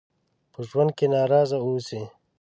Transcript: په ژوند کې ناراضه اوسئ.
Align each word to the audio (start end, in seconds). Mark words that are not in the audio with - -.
په 0.51 0.59
ژوند 0.69 0.91
کې 0.97 1.05
ناراضه 1.13 1.57
اوسئ. 1.65 2.03